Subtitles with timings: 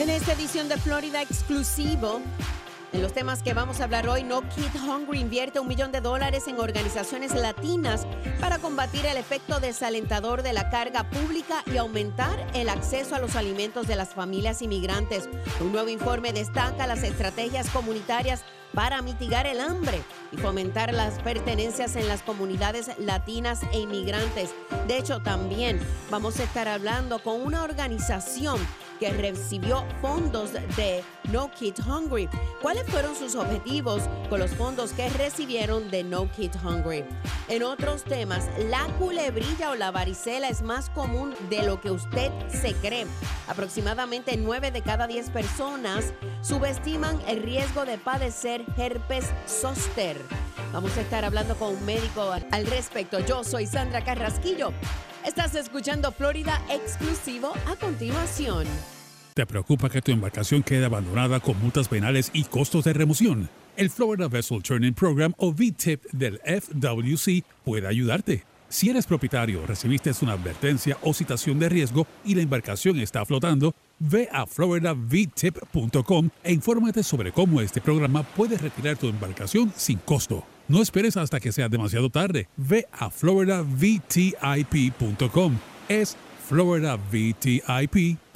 [0.00, 2.22] En esta edición de Florida exclusivo,
[2.94, 6.00] en los temas que vamos a hablar hoy, No Kid Hungry invierte un millón de
[6.00, 8.06] dólares en organizaciones latinas
[8.40, 13.36] para combatir el efecto desalentador de la carga pública y aumentar el acceso a los
[13.36, 15.28] alimentos de las familias inmigrantes.
[15.60, 18.42] Un nuevo informe destaca las estrategias comunitarias
[18.72, 20.00] para mitigar el hambre
[20.32, 24.54] y fomentar las pertenencias en las comunidades latinas e inmigrantes.
[24.88, 25.78] De hecho, también
[26.10, 28.58] vamos a estar hablando con una organización
[29.00, 31.02] que recibió fondos de
[31.32, 32.28] No Kid Hungry.
[32.60, 37.04] ¿Cuáles fueron sus objetivos con los fondos que recibieron de No Kid Hungry?
[37.48, 42.30] En otros temas, la culebrilla o la varicela es más común de lo que usted
[42.48, 43.06] se cree.
[43.48, 46.12] Aproximadamente 9 de cada 10 personas
[46.42, 50.20] subestiman el riesgo de padecer herpes zoster.
[50.74, 53.18] Vamos a estar hablando con un médico al respecto.
[53.20, 54.72] Yo soy Sandra Carrasquillo.
[55.24, 58.66] Estás escuchando Florida Exclusivo a continuación.
[59.40, 63.48] ¿Te preocupa que tu embarcación quede abandonada con multas penales y costos de remoción?
[63.74, 68.44] El Florida Vessel Turning Program o VTIP del FWC puede ayudarte.
[68.68, 73.74] Si eres propietario, recibiste una advertencia o citación de riesgo y la embarcación está flotando,
[73.98, 80.44] ve a floridavtip.com e infórmate sobre cómo este programa puede retirar tu embarcación sin costo.
[80.68, 82.46] No esperes hasta que sea demasiado tarde.
[82.58, 85.56] Ve a floridavtip.com.
[85.88, 88.29] Es floridavtip.com.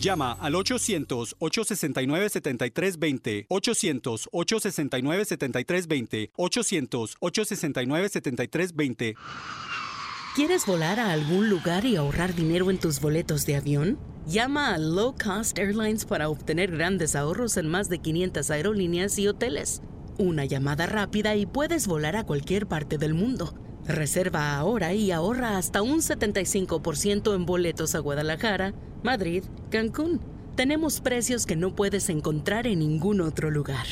[0.00, 9.14] Llama al 800-869-7320, 800-869-7320, 800-869-7320.
[10.34, 13.98] ¿Quieres volar a algún lugar y ahorrar dinero en tus boletos de avión?
[14.26, 19.28] Llama a Low Cost Airlines para obtener grandes ahorros en más de 500 aerolíneas y
[19.28, 19.82] hoteles.
[20.16, 23.52] Una llamada rápida y puedes volar a cualquier parte del mundo.
[23.90, 30.20] Reserva ahora y ahorra hasta un 75% en boletos a Guadalajara, Madrid, Cancún.
[30.54, 33.86] Tenemos precios que no puedes encontrar en ningún otro lugar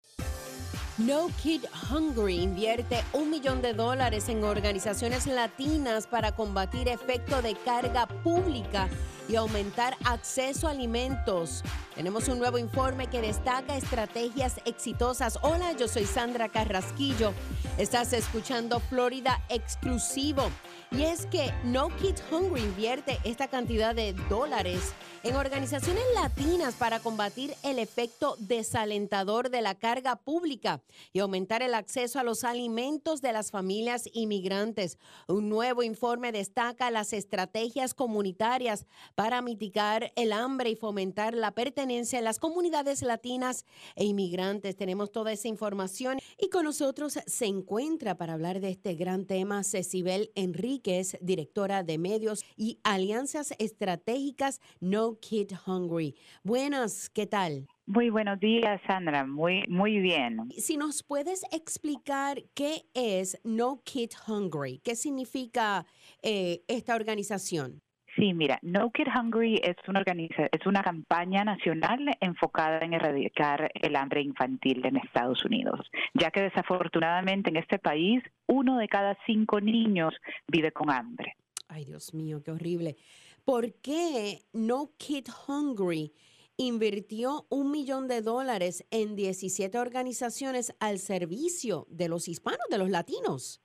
[0.98, 7.54] No Kid Hungry invierte un millón de dólares en organizaciones latinas para combatir efecto de
[7.54, 8.88] carga pública
[9.28, 11.62] y aumentar acceso a alimentos.
[11.94, 15.38] Tenemos un nuevo informe que destaca estrategias exitosas.
[15.42, 17.34] Hola, yo soy Sandra Carrasquillo.
[17.76, 20.50] Estás escuchando Florida Exclusivo.
[20.92, 27.00] Y es que No Kid Hungry invierte esta cantidad de dólares en organizaciones latinas para
[27.00, 30.80] combatir el efecto desalentador de la carga pública
[31.12, 34.98] y aumentar el acceso a los alimentos de las familias inmigrantes.
[35.26, 38.86] Un nuevo informe destaca las estrategias comunitarias
[39.16, 43.64] para mitigar el hambre y fomentar la pertenencia en las comunidades latinas
[43.96, 44.76] e inmigrantes.
[44.76, 49.64] Tenemos toda esa información y con nosotros se encuentra para hablar de este gran tema
[49.64, 50.30] Cecibel
[50.76, 56.14] Enríquez, directora de medios y alianzas estratégicas No Kid Hungry.
[56.42, 57.66] Buenas, ¿qué tal?
[57.86, 59.24] Muy buenos días, Sandra.
[59.24, 60.38] Muy, muy bien.
[60.58, 65.86] Si nos puedes explicar qué es No Kid Hungry, qué significa
[66.22, 67.80] eh, esta organización.
[68.16, 73.94] Sí, mira, No Kid Hungry es una, es una campaña nacional enfocada en erradicar el
[73.94, 79.60] hambre infantil en Estados Unidos, ya que desafortunadamente en este país uno de cada cinco
[79.60, 80.14] niños
[80.48, 81.36] vive con hambre.
[81.68, 82.96] Ay, Dios mío, qué horrible.
[83.44, 86.14] ¿Por qué No Kid Hungry
[86.56, 92.88] invirtió un millón de dólares en 17 organizaciones al servicio de los hispanos, de los
[92.88, 93.60] latinos?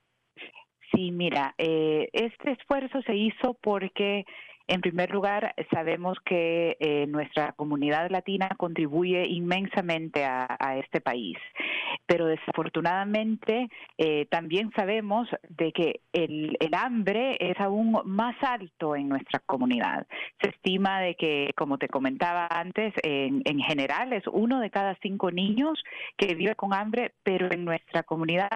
[1.01, 4.24] Sí, mira, eh, este esfuerzo se hizo porque
[4.68, 11.38] en primer lugar, sabemos que eh, nuestra comunidad latina contribuye inmensamente a, este país,
[12.06, 13.68] pero desafortunadamente
[13.98, 20.07] eh, también sabemos de que el, hambre es aún más alto en nuestra comunidad.
[20.42, 24.95] Se estima de que, como te comentaba antes, en, en general es uno de cada
[25.01, 25.83] cinco niños
[26.15, 28.50] que vive con hambre, pero en nuestra comunidad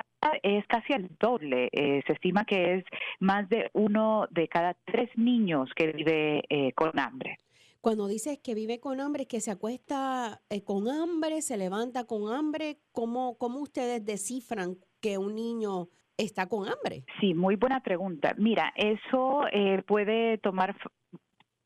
[0.44, 1.69] es casi el doble.
[1.72, 2.86] Eh, se estima que es
[3.19, 7.38] más de uno de cada tres niños que vive eh, con hambre.
[7.81, 12.33] Cuando dices que vive con hambre, que se acuesta eh, con hambre, se levanta con
[12.33, 17.04] hambre, ¿cómo, ¿cómo ustedes descifran que un niño está con hambre?
[17.19, 18.33] Sí, muy buena pregunta.
[18.38, 19.42] Mira, eso
[19.86, 20.75] puede tomar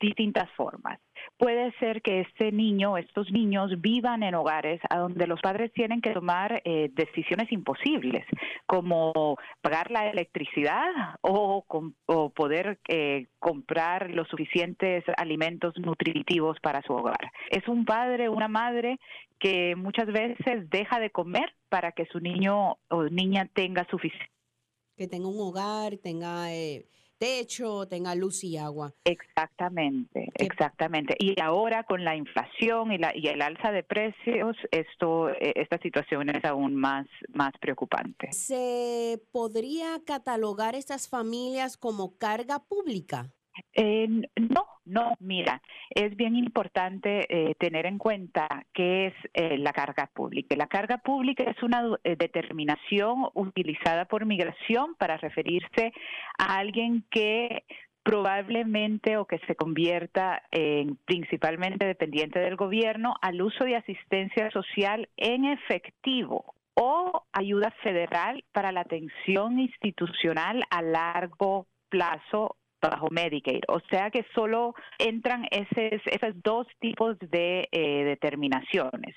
[0.00, 0.98] distintas formas.
[1.36, 6.00] Puede ser que este niño, estos niños vivan en hogares a donde los padres tienen
[6.00, 8.24] que tomar eh, decisiones imposibles,
[8.66, 11.64] como pagar la electricidad o,
[12.34, 17.30] poder eh, comprar los suficientes alimentos nutritivos para su hogar.
[17.50, 18.98] Es un padre, una madre
[19.38, 24.30] que muchas veces deja de comer para que su niño o niña tenga suficiente.
[24.96, 26.52] Que tenga un hogar, tenga...
[26.52, 26.86] Eh
[27.20, 28.94] techo, tenga luz y agua.
[29.04, 31.14] Exactamente, exactamente.
[31.18, 35.78] Y ahora con la inflación y, la, y el alza de precios, esto, e, esta
[35.78, 38.32] situación es aún más, más preocupante.
[38.32, 43.30] ¿Se podría catalogar estas familias como carga pública?
[43.72, 49.72] Eh, no, no, mira, es bien importante eh, tener en cuenta qué es eh, la
[49.72, 50.56] carga pública.
[50.56, 55.92] La carga pública es una determinación utilizada por migración para referirse
[56.38, 57.64] a alguien que
[58.02, 65.08] probablemente o que se convierta en principalmente dependiente del gobierno al uso de asistencia social
[65.16, 73.62] en efectivo o ayuda federal para la atención institucional a largo plazo bajo Medicaid.
[73.68, 79.14] O sea que solo entran esos, esos dos tipos de eh, determinaciones.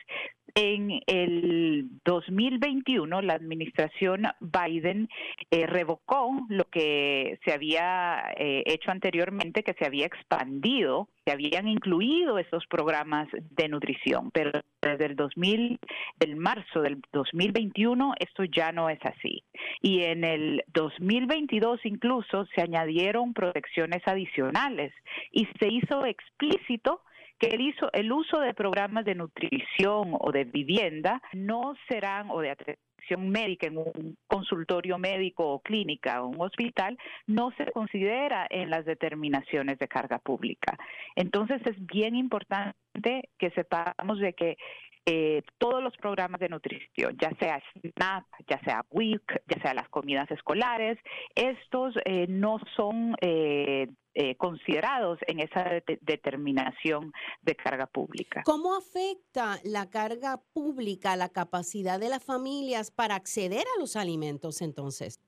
[0.56, 5.10] En el 2021, la administración Biden
[5.50, 11.68] eh, revocó lo que se había eh, hecho anteriormente, que se había expandido, se habían
[11.68, 15.80] incluido esos programas de nutrición, pero desde el 2000,
[16.20, 19.44] del marzo del 2021, esto ya no es así.
[19.82, 24.94] Y en el 2022 incluso se añadieron protecciones adicionales
[25.32, 27.02] y se hizo explícito
[27.44, 32.52] que el, el uso de programas de nutrición o de vivienda no serán, o de
[32.52, 36.98] atención médica en un consultorio médico o clínica o un hospital,
[37.28, 40.78] no se considera en las determinaciones de carga pública.
[41.16, 44.58] Entonces es bien importante que sepamos de que
[45.06, 49.90] eh, todos los programas de nutrición, ya sea SNAP, ya sea WIC, ya sea las
[49.90, 50.98] comidas escolares,
[51.36, 53.90] estos eh, no son eh,
[54.38, 55.66] considerados en esa
[56.02, 57.12] determinación
[57.42, 58.44] de carga pública.
[58.46, 64.62] ¿Cómo afecta la carga pública la capacidad de las familias para acceder a los alimentos
[64.62, 65.20] entonces?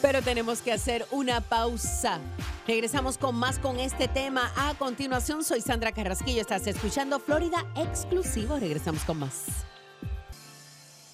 [0.00, 2.20] Pero tenemos que hacer una pausa.
[2.66, 4.50] Regresamos con más con este tema.
[4.56, 6.40] A continuación, soy Sandra Carrasquillo.
[6.40, 8.58] Estás escuchando Florida Exclusivo.
[8.58, 9.64] Regresamos con más.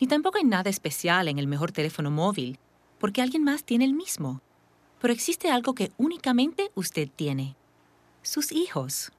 [0.00, 2.58] Ni tampoco hay nada especial en el mejor teléfono móvil,
[2.98, 4.40] porque alguien más tiene el mismo.
[5.00, 7.54] Pero existe algo que únicamente usted tiene
[8.20, 9.12] sus hijos.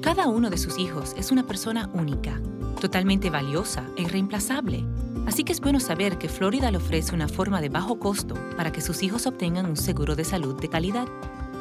[0.00, 2.40] Cada uno de sus hijos es una persona única,
[2.80, 4.82] totalmente valiosa e irreemplazable.
[5.26, 8.72] Así que es bueno saber que Florida le ofrece una forma de bajo costo para
[8.72, 11.06] que sus hijos obtengan un seguro de salud de calidad.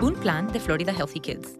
[0.00, 1.58] Un plan de Florida Healthy Kids.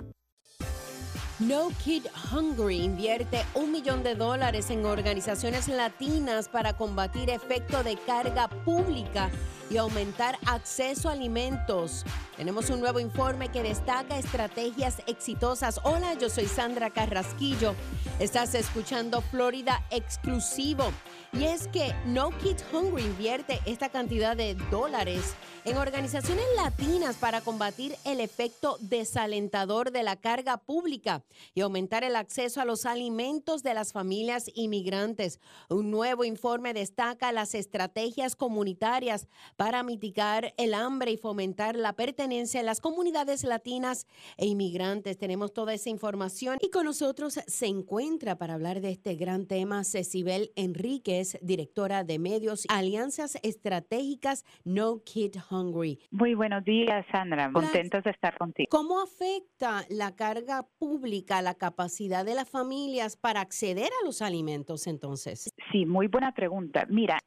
[1.41, 7.97] No Kid Hungry invierte un millón de dólares en organizaciones latinas para combatir efecto de
[7.97, 9.31] carga pública
[9.71, 12.05] y aumentar acceso a alimentos.
[12.37, 15.81] Tenemos un nuevo informe que destaca estrategias exitosas.
[15.83, 17.75] Hola, yo soy Sandra Carrasquillo.
[18.21, 20.93] Estás escuchando Florida Exclusivo.
[21.33, 25.35] Y es que No Kids Hungry invierte esta cantidad de dólares
[25.65, 31.23] en organizaciones latinas para combatir el efecto desalentador de la carga pública
[31.55, 35.41] y aumentar el acceso a los alimentos de las familias inmigrantes.
[35.69, 39.27] Un nuevo informe destaca las estrategias comunitarias
[39.59, 45.19] para mitigar el hambre y fomentar la pertenencia en las comunidades latinas e inmigrantes.
[45.19, 49.83] Tenemos toda esa información y con nosotros se encuentra para hablar de este gran tema
[49.83, 55.99] Cecibel Enríquez, directora de medios alianzas estratégicas No Kid Hungry.
[56.13, 57.51] Muy buenos días, Sandra.
[57.53, 58.69] Contentos de estar contigo.
[58.71, 64.87] ¿Cómo afecta la carga pública la capacidad de las familias para acceder a los alimentos
[64.87, 65.51] entonces?
[65.73, 66.87] Sí, muy buena pregunta.
[66.89, 67.19] Mira,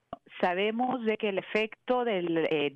[0.42, 2.74] sabemos de que el efecto del, eh,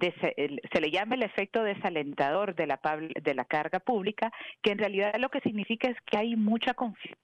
[0.72, 2.80] se le llama el efecto desalentador de la,
[3.22, 4.32] de la carga pública,
[4.62, 6.76] que en realidad lo que significa es que hay mucha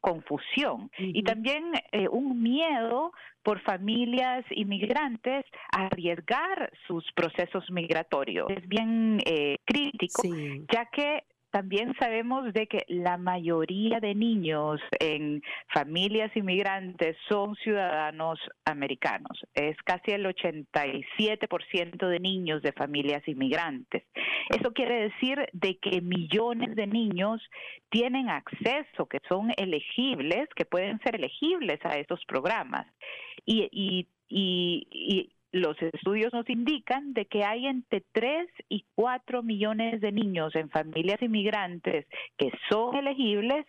[0.02, 3.12] confusión y también eh, un miedo
[3.44, 8.50] por familias inmigrantes a arriesgar sus procesos migratorios.
[8.50, 10.22] Es bien eh, crítico,
[10.72, 15.44] ya que también sabemos de que la mayoría de niños en
[15.74, 19.46] familias inmigrantes son ciudadanos americanos.
[19.54, 24.04] Es casi el 87% de niños de familias inmigrantes.
[24.50, 27.42] Eso quiere decir de que millones de niños
[27.90, 32.88] tienen acceso, que son elegibles, que pueden ser elegibles a estos programas.
[33.46, 40.00] Y, y, y, los estudios nos indican de que hay entre 3 y 4 millones
[40.02, 42.06] de niños en familias inmigrantes
[42.38, 43.66] que son elegibles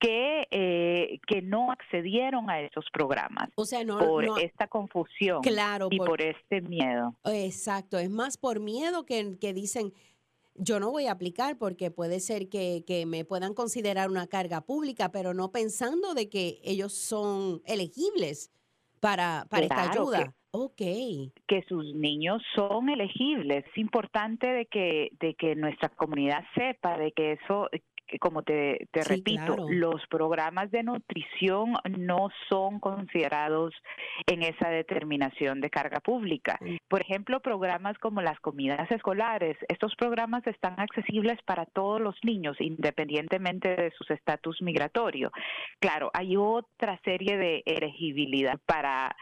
[0.00, 5.88] que, eh, que no accedieron a esos programas o sea, no, por esta confusión claro,
[5.90, 7.16] y por, este miedo.
[7.24, 9.92] Exacto, es más por miedo que, que dicen,
[10.54, 14.60] yo no voy a aplicar porque puede ser que, que, me puedan considerar una carga
[14.60, 18.50] pública, pero no pensando de que ellos son elegibles
[19.00, 20.34] para, para esta ayuda.
[20.50, 21.30] Okay.
[21.46, 23.64] Que sus niños son elegibles.
[23.66, 27.68] Es importante de que, de que nuestra comunidad sepa de que eso,
[28.06, 33.74] que como te, te repito, los programas de nutrición no son considerados
[34.26, 36.58] en esa determinación de carga pública.
[36.62, 36.76] Mm.
[36.88, 42.56] Por ejemplo, programas como las comidas escolares, estos programas están accesibles para todos los niños,
[42.58, 45.30] independientemente de su estatus migratorio.
[45.78, 49.14] Claro, hay otra serie de elegibilidad para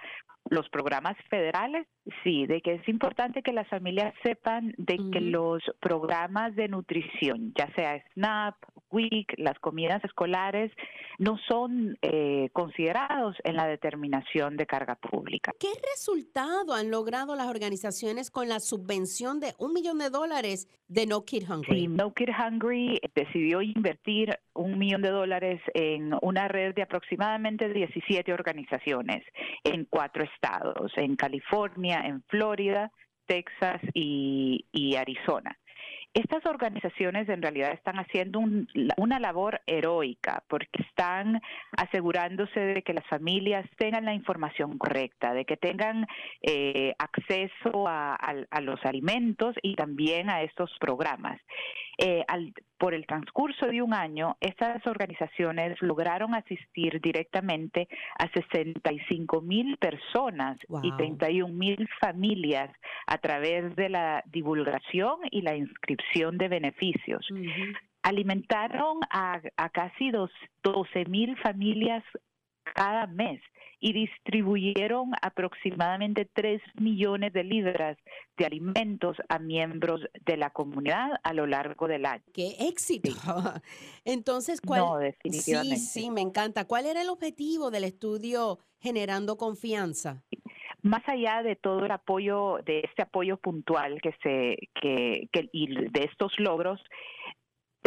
[0.51, 1.87] los programas federales,
[2.23, 7.53] sí, de que es importante que las familias sepan de que los programas de nutrición,
[7.57, 8.57] ya sea SNAP,
[8.91, 10.73] WIC, las comidas escolares,
[11.19, 15.53] no son eh, considerados en la determinación de carga pública.
[15.59, 21.07] ¿Qué resultado han logrado las organizaciones con la subvención de un millón de dólares de
[21.07, 21.81] No Kid Hungry?
[21.81, 27.69] Sí, No Kid Hungry decidió invertir un millón de dólares en una red de aproximadamente
[27.69, 29.25] 17 organizaciones
[29.65, 32.91] en cuatro estados, en California, en Florida,
[33.27, 35.59] Texas y, Arizona.
[36.15, 38.41] Estas organizaciones en realidad están haciendo
[38.97, 41.43] una labor heroica porque están
[41.77, 46.07] asegurándose de que las familias tengan la información correcta, de que tengan
[46.41, 48.17] eh, acceso a,
[48.63, 51.39] los alimentos y también a estos programas.
[51.99, 52.25] Eh,
[52.79, 57.89] por el transcurso de un año, estas organizaciones lograron asistir directamente
[58.19, 62.71] a 65 mil personas y 31 mil familias
[63.07, 67.27] a través de la divulgación y la inscripción de beneficios.
[68.03, 72.05] Alimentaron a, a casi 12 mil familias
[72.75, 73.41] cada mes
[73.79, 77.99] y distribuyeron aproximadamente 3 millones de libras
[78.37, 82.23] de alimentos a miembros de la comunidad a lo largo del año.
[82.33, 83.11] ¡Qué éxito!
[84.05, 84.81] Entonces, ¿cuál?
[84.81, 85.77] No, definitivamente.
[85.77, 86.65] Sí, sí, me encanta.
[86.65, 90.23] ¿Cuál era el objetivo del estudio Generando Confianza?
[90.83, 95.67] más allá de todo el apoyo, de este apoyo puntual que se, que, que y
[95.91, 96.81] de estos logros,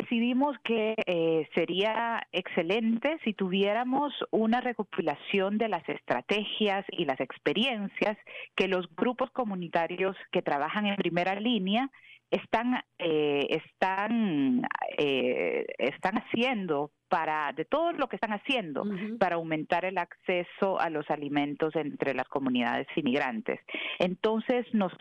[0.02, 8.18] decidimos que eh, sería excelente si tuviéramos una recopilación de las estrategias y las experiencias
[8.56, 11.90] que los grupos comunitarios que trabajan en primera línea
[12.32, 14.62] están, eh, están,
[14.98, 18.86] eh, están haciendo para, de todo lo que están haciendo
[19.20, 23.60] para aumentar el acceso a los alimentos entre las comunidades inmigrantes.
[23.98, 24.94] Entonces nos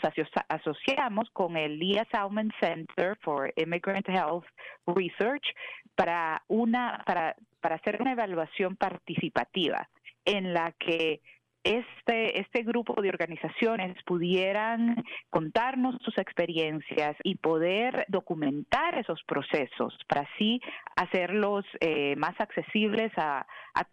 [0.48, 4.46] asociamos con el Lia Salmon Center for Immigrant Health
[4.86, 5.54] Research
[5.94, 9.88] para una, para, para hacer una evaluación participativa
[10.24, 11.20] en la que
[11.68, 20.22] este, este grupo de organizaciones pudieran contarnos sus experiencias y poder documentar esos procesos para
[20.22, 20.62] así
[20.96, 23.46] hacerlos eh, más accesibles a,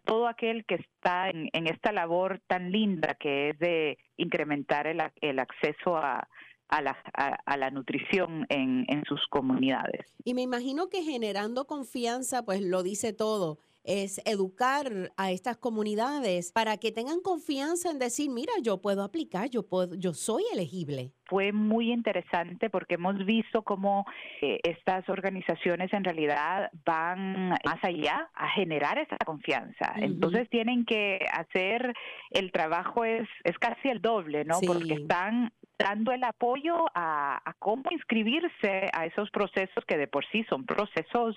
[0.04, 5.38] todo aquel que está en, esta labor tan linda que es de incrementar el, el
[5.38, 6.26] acceso a,
[6.68, 6.96] a la,
[7.44, 10.06] a, la nutrición en, en, sus comunidades.
[10.24, 16.52] Y me imagino que generando confianza, pues lo dice todo es educar a estas comunidades
[16.52, 21.12] para que tengan confianza en decir, mira, yo puedo aplicar, yo puedo, yo soy elegible
[21.28, 24.06] fue muy interesante porque hemos visto cómo
[24.40, 29.94] eh, estas organizaciones en realidad van más allá a generar esa confianza.
[29.96, 31.94] Entonces tienen que hacer
[32.30, 34.60] el trabajo es es casi el doble, ¿no?
[34.64, 40.44] Porque están dando el apoyo a, cómo inscribirse a esos procesos que de por sí
[40.48, 41.36] son procesos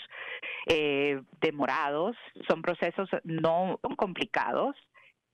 [0.68, 2.16] eh, demorados,
[2.48, 4.76] son procesos no complicados,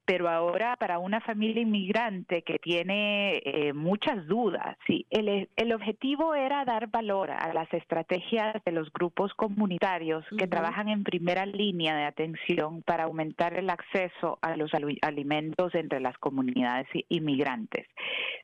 [0.06, 6.36] pero ahora para una familia inmigrante que tiene eh, muchas dudas, sí, el, el, objetivo
[6.36, 11.96] era dar valor a las estrategias de los grupos comunitarios que trabajan en primera línea
[11.96, 14.72] de atención para aumentar el acceso a los
[15.02, 17.88] alimentos entre las comunidades inmigrantes.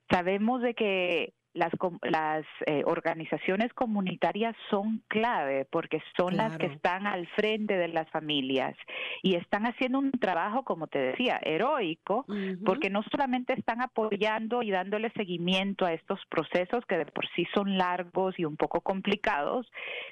[0.09, 1.71] Sabemos de que las,
[2.03, 8.09] las eh, organizaciones comunitarias son clave porque son las que están al frente de las
[8.09, 8.75] familias
[9.21, 12.25] y están haciendo un trabajo, como te decía, heroico,
[12.65, 17.45] porque no solamente están apoyando y dándole seguimiento a estos procesos que de por sí
[17.53, 19.69] son largos y un poco complicados,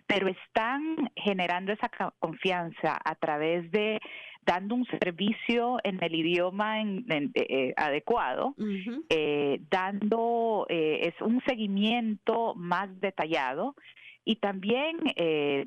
[0.08, 4.00] pero están generando esa confianza a través de
[4.41, 8.55] dando un servicio en el idioma en, eh, eh, adecuado,
[9.10, 13.75] eh, dando es un seguimiento más detallado
[14.25, 14.98] y también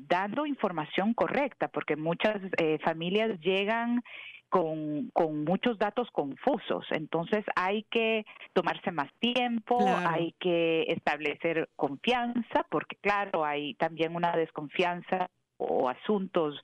[0.07, 2.39] dando información correcta, porque muchas
[2.83, 4.01] familias llegan
[4.49, 6.85] con, con, muchos datos confusos.
[6.91, 14.35] Entonces hay que tomarse más tiempo, hay que establecer confianza, porque claro, hay también una
[14.37, 16.55] desconfianza o asuntos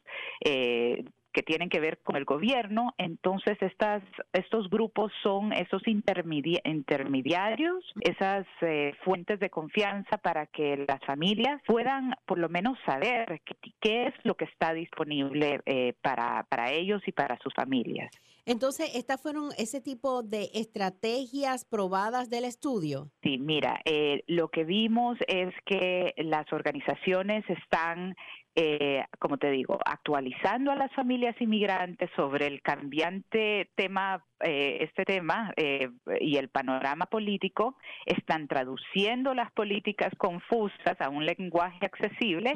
[0.43, 2.93] eh, que tienen que ver con el gobierno.
[2.97, 10.99] Entonces, estas, estos grupos son esos intermediarios, esas eh, fuentes de confianza para que las
[11.05, 13.41] familias puedan por lo menos saber
[13.79, 18.11] qué, es lo que está disponible eh, para, para ellos y para sus familias.
[18.49, 23.11] Entonces, ¿estas fueron ese tipo de estrategias probadas del estudio?
[23.21, 28.15] Sí, mira, eh, lo que vimos es que las organizaciones están
[28.55, 35.05] eh, como te digo, actualizando a las familias inmigrantes sobre el cambiante tema, eh, este
[35.05, 42.53] tema eh, y el panorama político, están traduciendo las políticas confusas a un lenguaje accesible,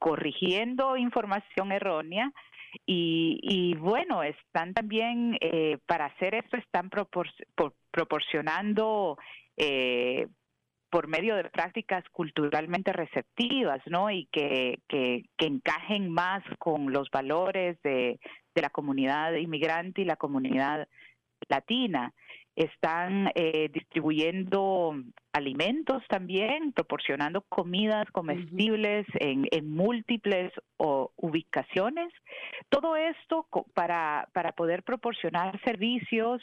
[0.00, 2.32] corrigiendo información erróea.
[2.86, 5.38] Y, bueno, están también,
[5.86, 6.90] para hacer esto, están
[7.90, 9.16] proporcionando
[10.90, 14.10] por medio de prácticas culturalmente receptivas, ¿no?
[14.10, 18.18] Y que, que, encajen más con los valores de,
[18.54, 20.86] la comunidad inmigrante y la comunidad
[21.48, 22.12] latina
[22.56, 24.94] están eh, distribuyendo
[25.32, 32.12] alimentos también, proporcionando comidas comestibles en, múltiples ubicaciones.
[32.68, 36.42] Todo esto para, para poder proporcionar servicios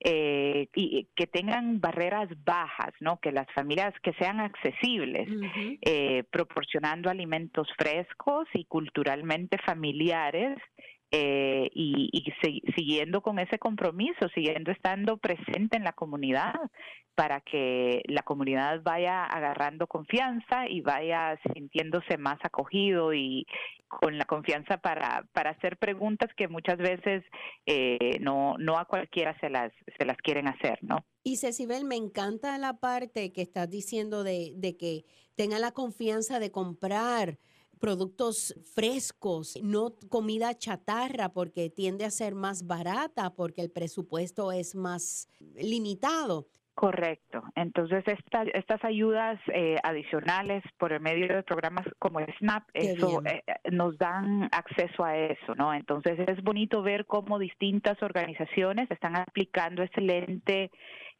[0.00, 3.18] eh, y que tengan barreras bajas, ¿no?
[3.20, 5.28] Que las familias que sean accesibles,
[5.82, 10.58] eh, proporcionando alimentos frescos y culturalmente familiares
[11.10, 12.10] eh, y,
[12.74, 16.54] siguiendo con ese compromiso, siguiendo estando presente en la comunidad
[17.14, 23.46] para que la comunidad vaya agarrando confianza y vaya sintiéndose más acogido y
[23.86, 27.22] con la confianza para, para hacer preguntas que muchas veces
[27.66, 31.04] eh, no, no a cualquiera se las, se las quieren hacer, ¿no?
[31.22, 35.04] Y Cecibel, me encanta la parte que estás diciendo de, de que
[35.36, 37.38] tengan la confianza de comprar
[37.84, 44.74] productos frescos, no comida chatarra porque tiende a ser más barata, porque el presupuesto es
[44.74, 46.46] más limitado.
[46.74, 47.42] Correcto.
[47.54, 53.98] Entonces, estas ayudas eh, adicionales por el medio de programas como SNAP, eso eh, nos
[53.98, 55.74] dan acceso a eso, ¿no?
[55.74, 60.70] Entonces, es bonito ver cómo distintas organizaciones están aplicando excelente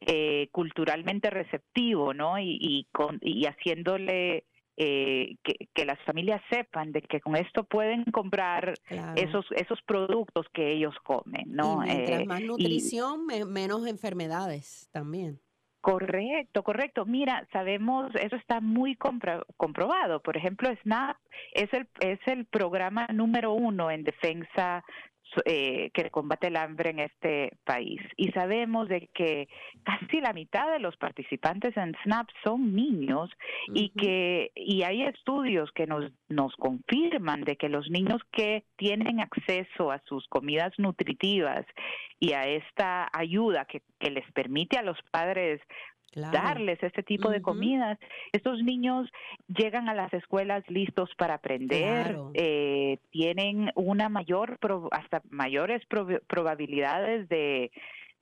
[0.01, 2.39] eh, culturalmente receptivo, ¿no?
[2.39, 4.45] Y, y, con, y haciéndole
[4.77, 9.13] eh, que, que, las familias sepan de que con esto pueden comprar claro.
[9.15, 11.83] esos esos productos que ellos comen, ¿no?
[11.83, 15.39] Y mientras eh, más nutrición, y, menos enfermedades también.
[15.85, 17.05] Correcto, correcto.
[17.05, 20.19] Mira, sabemos, eso está muy compro comprobado.
[20.19, 21.15] Por ejemplo, SNAP
[21.53, 24.83] es el, es el programa número uno en defensa
[25.45, 28.01] eh, que combate el hambre en este país.
[28.15, 29.47] Y sabemos de que
[29.83, 33.81] casi la mitad de los participantes en SNAP son niños uh -huh.
[33.81, 39.19] y que y hay estudios que nos nos confirman de que los niños que tienen
[39.19, 41.65] acceso a sus comidas nutritivas
[42.19, 45.61] y a esta ayuda que, que les permite a los padres
[46.15, 46.31] Claro.
[46.31, 47.33] darles este tipo uh -huh.
[47.35, 47.99] de comidas.
[48.31, 49.09] Estos niños
[49.47, 52.31] llegan a las escuelas listos para aprender, claro.
[52.33, 54.57] eh, tienen una mayor,
[54.91, 55.81] hasta mayores
[56.27, 57.69] probabilidades de,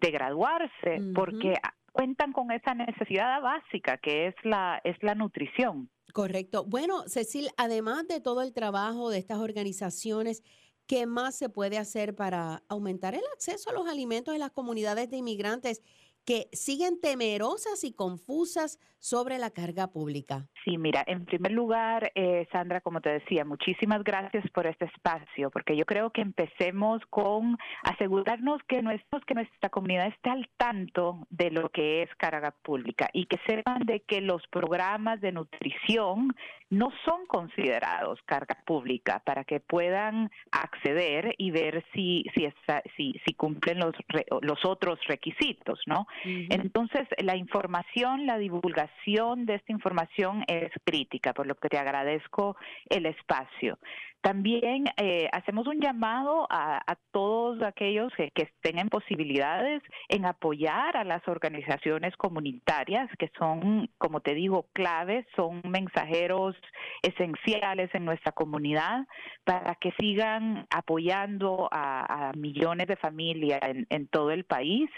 [0.01, 1.13] de graduarse, uh -huh.
[1.13, 1.53] porque
[1.91, 5.87] cuentan con esa necesidad básica que es la, es la nutrición.
[6.13, 6.65] Correcto.
[6.65, 10.41] Bueno, Cecil, además de todo el trabajo de estas organizaciones,
[10.87, 15.09] ¿qué más se puede hacer para aumentar el acceso a los alimentos en las comunidades
[15.11, 15.83] de inmigrantes?
[16.25, 20.47] Que siguen temerosas y confusas sobre la carga pública.
[20.63, 25.51] Sí, mira, en primer lugar, eh, Sandra, como te decía, muchísimas gracias por este espacio,
[25.51, 31.27] porque yo creo que empecemos con asegurarnos que, nuestros, que nuestra comunidad esté al tanto
[31.29, 36.33] de lo que es carga pública y que sepan de que los programas de nutrición
[36.69, 43.13] no son considerados carga pública para que puedan acceder y ver si, si, está, si,
[43.25, 43.93] si cumplen los,
[44.41, 46.07] los otros requisitos, ¿no?
[46.23, 52.55] Entonces, la información, la divulgación de esta información es crítica, por lo que te agradezco
[52.89, 53.77] el espacio.
[54.23, 56.79] También eh, hacemos un llamado a,
[57.11, 64.21] todos aquellos que, que, en posibilidades en apoyar a las organizaciones comunitarias que son, como
[64.21, 66.55] te digo, claves, son mensajeros
[67.01, 69.05] esenciales en nuestra comunidad
[69.43, 74.89] para que sigan apoyando a, a millones de familias en, en, todo el país.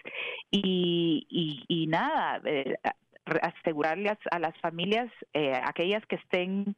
[0.51, 2.75] Y, y, y nada, eh,
[3.25, 6.75] asegurarles a las familias, eh, aquellas que estén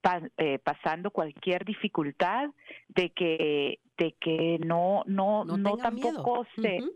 [0.00, 2.48] pa, eh, pasando cualquier dificultad
[2.88, 6.62] de que de que no no no, no tampoco miedo.
[6.62, 6.92] se uh -huh.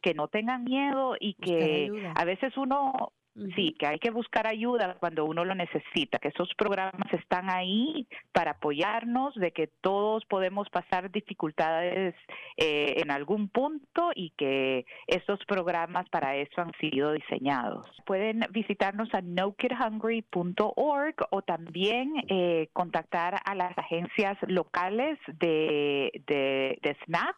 [0.00, 3.12] que no tengan miedo y que a veces uno
[3.56, 8.06] Sí, que hay que buscar ayuda cuando uno lo necesita, que esos programas están ahí
[8.32, 12.14] para apoyarnos, de que todos podemos pasar dificultades
[12.56, 17.84] eh, en algún punto y que estos programas para eso han sido diseñados.
[18.06, 26.96] Pueden visitarnos a nokidhungry.org o también eh, contactar a las agencias locales de, de, de
[27.04, 27.34] SNAP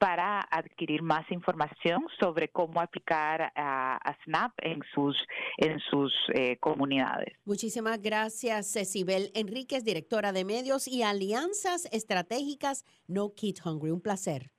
[0.00, 5.14] para adquirir más información sobre cómo aplicar a, a SNAP en sus,
[5.58, 7.34] en sus eh, comunidades.
[7.44, 13.90] Muchísimas gracias, Cecibel Enríquez, directora de medios y alianzas estratégicas No Kid Hungry.
[13.90, 14.50] Un placer.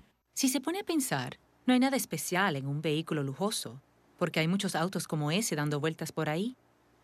[0.33, 3.81] Si se pone a pensar, no hay nada especial en un vehículo lujoso,
[4.17, 6.55] porque hay muchos autos como ese dando vueltas por ahí.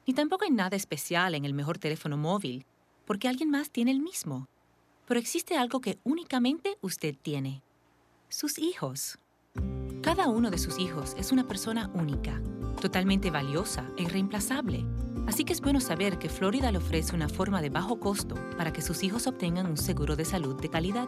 [0.05, 2.65] Ni tampoco hay nada especial en el mejor teléfono móvil,
[3.05, 4.47] porque alguien más tiene el mismo.
[5.07, 7.61] Pero existe algo que únicamente usted tiene.
[8.29, 9.17] Sus hijos.
[10.01, 12.41] Cada uno de sus hijos es una persona única,
[12.81, 14.85] totalmente valiosa e irreemplazable.
[15.27, 18.71] Así que es bueno saber que Florida le ofrece una forma de bajo costo para
[18.71, 21.07] que sus hijos obtengan un seguro de salud de calidad.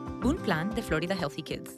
[0.23, 1.71] un plan de Florida Healthy Kids.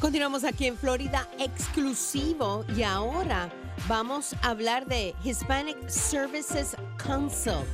[0.00, 3.50] Continuamos aquí en Florida exclusivo y ahora
[3.88, 7.64] vamos a hablar de Hispanic Services Council.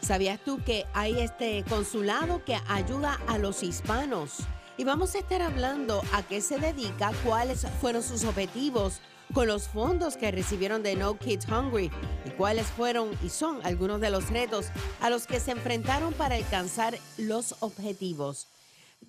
[0.00, 4.38] ¿Sabías tú que hay este consulado que ayuda a los hispanos?
[4.76, 9.00] Y vamos a estar hablando a qué se dedica, cuáles fueron sus objetivos
[9.32, 11.90] con los fondos que recibieron de No Kids Hungry
[12.24, 14.66] y cuáles fueron y son algunos de los retos
[15.00, 18.48] a los que se enfrentaron para alcanzar los objetivos.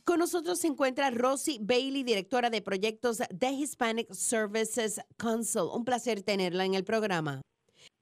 [0.05, 5.63] Con nosotros se encuentra Rosie Bailey, directora de proyectos de Hispanic Services Council.
[5.73, 7.41] Un placer tenerla en el programa.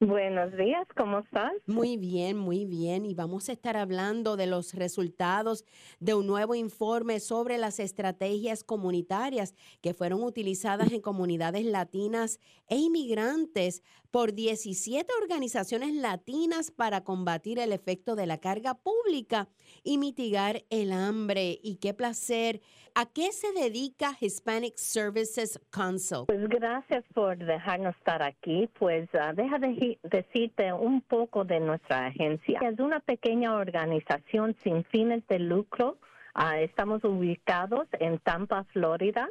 [0.02, 1.52] Buenos días, ¿cómo estás?
[1.68, 3.06] Muy bien, muy bien.
[3.06, 5.66] Y vamos a estar hablando de los resultados
[6.00, 12.78] de un nuevo informe sobre las estrategias comunitarias que fueron utilizadas en comunidades latinas e
[12.78, 19.48] inmigrantes por 17 organizaciones latinas para combatir el efecto de la carga pública
[19.84, 21.60] y mitigar el hambre.
[21.62, 22.62] Y qué placer.
[22.96, 26.26] ¿A qué se dedica Hispanic Services Council?
[26.28, 28.68] Pues gracias por dejarnos estar aquí.
[28.80, 32.60] Pues uh, deja de decirte un poco de nuestra agencia.
[32.62, 35.98] Es una pequeña organización sin fines de lucro.
[36.40, 39.28] Uh, estamos ubicados en Tampa, Florida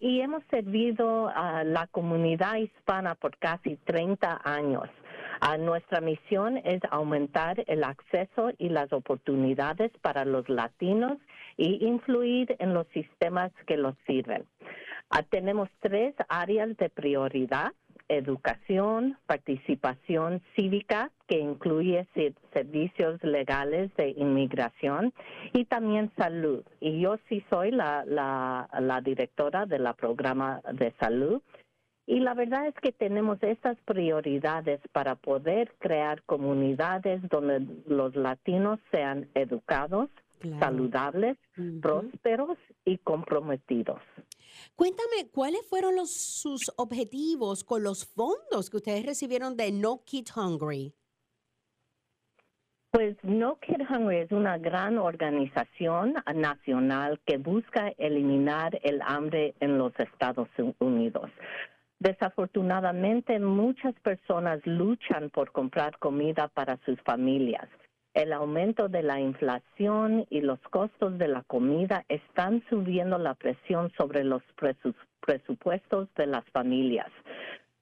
[0.00, 4.88] y hemos servido a la comunidad hispana por casi 30 años.
[5.60, 11.18] nuestra misión es aumentar el acceso y las oportunidades para los latinos
[11.56, 14.44] y influir en los sistemas que los sirven.
[15.10, 17.70] Ah, tenemos tres áreas de prioridad
[18.10, 22.06] educación, participación cívica, que incluye
[22.52, 25.12] servicios legales de inmigración
[25.52, 26.64] y también salud.
[26.80, 31.40] Y yo sí soy la, la, directora de la programa de salud.
[32.06, 38.80] Y la verdad es que tenemos estas prioridades para poder crear comunidades donde los latinos
[38.90, 40.10] sean educados,
[40.58, 41.36] saludables,
[41.80, 44.00] prósperos y comprometidos.
[44.76, 50.26] Cuéntame, ¿cuáles fueron los, sus objetivos con los fondos que ustedes recibieron de No Kid
[50.34, 50.94] Hungry?
[52.90, 59.78] Pues No Kid Hungry es una gran organización nacional que busca eliminar el hambre en
[59.78, 60.48] los Estados
[60.80, 61.30] Unidos.
[62.00, 67.68] Desafortunadamente, muchas personas luchan por comprar comida para sus familias.
[68.14, 73.92] El aumento de la inflación y los costos de la comida están subiendo la presión
[73.96, 74.42] sobre los
[75.20, 77.08] presupuestos de las familias.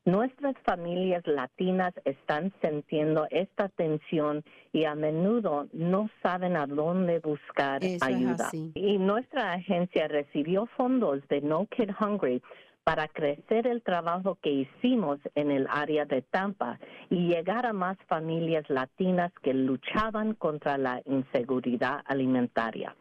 [0.04, 7.84] Nuestras familias latinas están sintiendo esta tensión y a menudo no saben a dónde buscar
[7.84, 8.48] Eso ayuda.
[8.74, 12.42] Y nuestra agencia recibió fondos de No Kid Hungry
[12.88, 16.78] para crecer el trabajo que hicimos en el área de Tampa
[17.10, 22.96] y llegar a más familias latinas que luchaban contra la inseguridad alimentaria.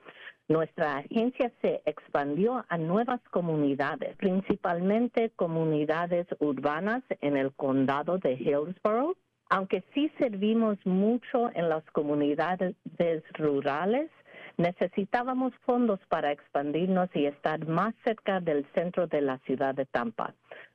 [0.50, 9.16] Nuestra agencia se expandió a nuevas comunidades, principalmente comunidades urbanas en el condado de Hillsborough.
[9.50, 12.76] Aunque sí servimos mucho en las comunidades
[13.36, 14.12] rurales,
[14.58, 20.34] necesitábamos fondos para expandirnos y estar más cerca del centro de la ciudad de Tampa.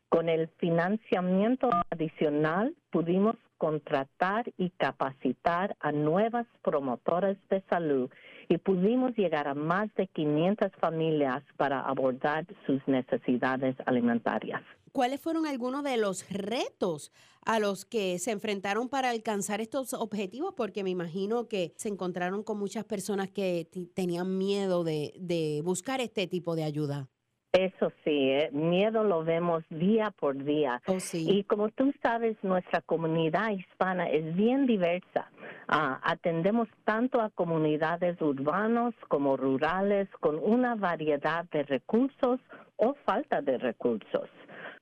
[0.09, 8.11] Con el financiamiento adicional pudimos contratar y capacitar a nuevas promotoras de salud
[8.49, 14.63] y pudimos llegar a más de 500 familias para abordar sus necesidades alimentarias.
[14.93, 17.13] ¿Cuáles fueron algunos de los retos
[17.47, 20.53] a los que se enfrentaron para alcanzar estos objetivos?
[20.55, 26.03] Porque me imagino que se encontraron con muchas personas que tenían miedo de, de buscar
[26.03, 27.09] este tipo de ayuda.
[27.53, 30.81] Eso sí, eh, miedo lo vemos día por día.
[31.13, 35.31] Y como tú sabes, nuestra comunidad hispana es bien diversa.
[35.69, 42.41] Ah, atendemos tanto a comunidades urbanos como rurales con una variedad de recursos
[42.77, 44.31] o falta de recursos.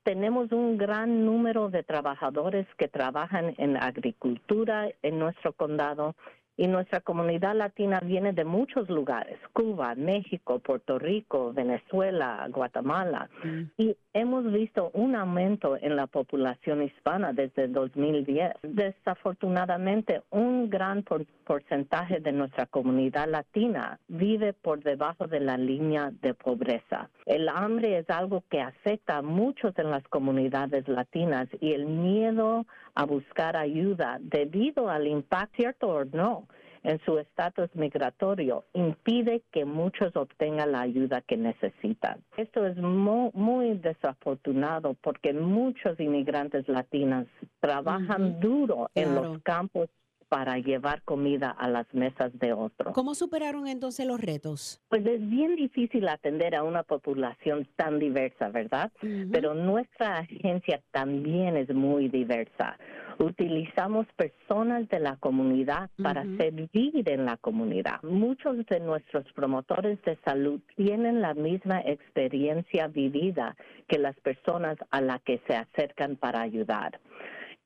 [0.03, 6.15] Tenemos un gran número de trabajadores que trabajan en agricultura en nuestro condado
[6.61, 13.31] y nuestra comunidad latina viene de muchos lugares, Cuba, México, Puerto Rico, Venezuela, Guatemala.
[13.79, 18.57] Y hemos visto un aumento en la población hispana desde 2010.
[18.62, 26.11] Desafortunadamente, un gran por- porcentaje de nuestra comunidad latina vive por debajo de la línea
[26.20, 27.09] de pobreza.
[27.25, 32.66] El hambre es algo que afecta a muchos en las comunidades latinas y el miedo
[32.94, 36.46] a buscar ayuda debido al impacto, cierto o no,
[36.83, 42.20] en su estatus migratorio impide que muchos obtengan la ayuda que necesitan.
[42.38, 47.26] Esto es mu- muy desafortunado porque muchos inmigrantes latinos
[47.61, 49.88] trabajan duro en los campos
[50.31, 52.95] para llevar comida a las mesas de otros.
[52.95, 54.81] ¿Cómo superaron entonces los retos?
[54.88, 58.93] Pues es bien difícil atender a una población tan diversa, ¿verdad?
[59.33, 62.79] Pero nuestra agencia también es muy diversa.
[63.19, 68.03] Utilizamos personas de la comunidad para servir en la comunidad.
[68.03, 73.57] Muchos de nuestros promotores de salud tienen la misma experiencia vivida
[73.88, 77.01] que las personas a las que se acercan para ayudar.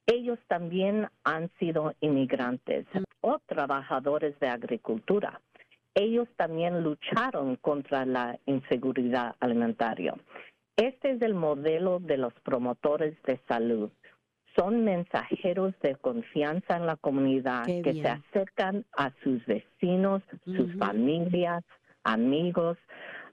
[0.06, 2.86] Ellos también han sido inmigrantes
[3.20, 5.40] o trabajadores de agricultura.
[5.94, 10.14] Ellos también lucharon contra la inseguridad alimentaria.
[10.76, 13.90] Este es el modelo de los promotores de salud.
[14.56, 18.04] Son mensajeros de confianza en la comunidad Qué que bien.
[18.04, 21.64] se acercan a sus vecinos, sus familias,
[22.02, 22.76] amigos,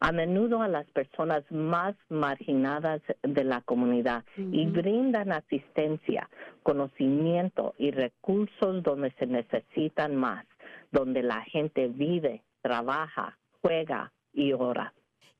[0.01, 6.27] a menudo a las personas más marginadas de la comunidad y brindan asistencia,
[6.63, 10.45] conocimiento y recursos donde se necesitan más,
[10.91, 14.91] donde la gente vive, trabaja, juega y ora.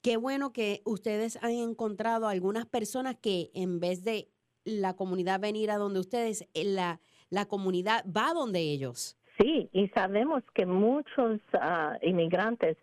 [0.03, 4.29] Qué bueno que ustedes han encontrado algunas personas que en vez de
[4.63, 9.17] la comunidad venir a donde ustedes, eh, la, la comunidad va donde ellos.
[9.41, 12.77] Sí, y sabemos que muchos ah, inmigrantes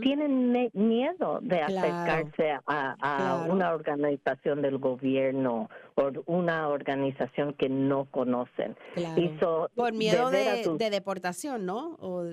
[0.00, 1.78] tienen ne- miedo de Claro.
[1.78, 3.52] acercarse a, a Claro.
[3.52, 8.76] una organización del gobierno o una organización que no conocen.
[8.94, 9.20] Claro.
[9.20, 11.96] Y so, Por miedo de, deportación, ¿no?
[12.00, 12.24] O-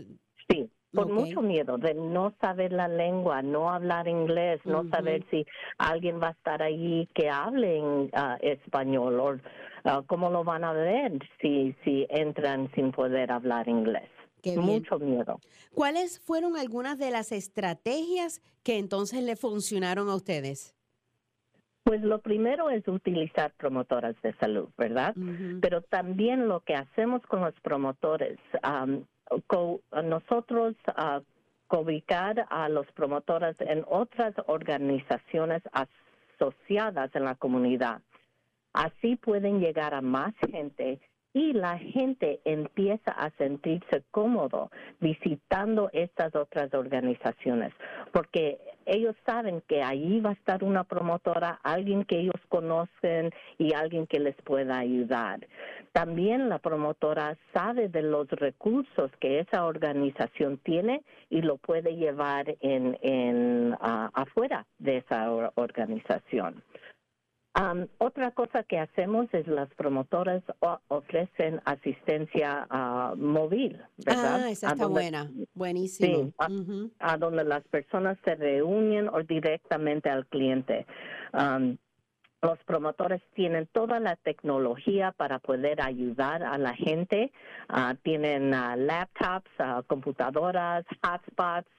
[0.50, 5.46] Sí, por mucho miedo de no saber la lengua, no hablar inglés, no saber si
[5.78, 9.38] alguien va a estar allí que hable en ah, español o
[9.84, 14.10] ah, cómo lo van a ver si, si entran sin poder hablar inglés.
[14.42, 14.66] Qué bien.
[14.66, 15.40] Mucho miedo.
[15.74, 20.76] ¿Cuáles fueron algunas de las estrategias que entonces le funcionaron a ustedes?
[21.84, 25.16] Pues lo primero es utilizar promotoras de salud, ¿verdad?
[25.62, 29.06] Pero también lo que hacemos con los promotores, am,
[29.48, 31.22] co- nosotros ah,
[31.68, 35.64] cobicar a los promotores en otras organizaciones
[36.40, 38.02] asociadas en la comunidad.
[38.74, 41.00] Así pueden llegar a más gente
[41.34, 44.70] y la gente empieza a sentirse cómodo
[45.00, 47.74] visitando estas otras organizaciones,
[48.12, 53.74] porque ellos saben que allí va a estar una promotora, alguien que ellos conocen y
[53.74, 55.48] alguien que les pueda ayudar.
[55.94, 62.58] También la promotora sabe de los recursos que esa organización tiene y lo puede llevar
[62.60, 66.62] en, en ah, afuera de esa or- organización.
[67.60, 70.42] Um, otra cosa que hacemos es las promotoras
[70.88, 74.44] ofrecen asistencia ah, móvil, ¿verdad?
[74.46, 75.30] Ah, esa está donde- buena.
[75.54, 76.32] Buenísimo.
[76.32, 76.34] Sí,
[77.00, 80.86] a, a donde las personas se reúnen o directamente al cliente.
[81.34, 81.76] Um,
[82.42, 87.32] los promotores tienen toda la tecnología para poder ayudar a la gente.
[87.70, 91.70] Ah, tienen ah, laptops, ah, computadoras, hotspots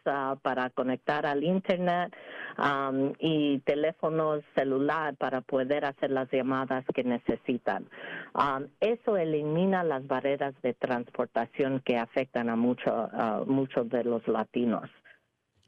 [0.43, 2.15] para conectar al Internet
[2.59, 7.89] um, y teléfonos celular para poder hacer las llamadas que necesitan.
[8.35, 13.09] Um, eso elimina las barreras de transportación que afectan a mucho,
[13.47, 14.89] muchos de los latinos.